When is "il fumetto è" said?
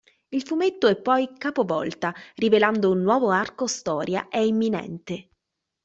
0.29-0.99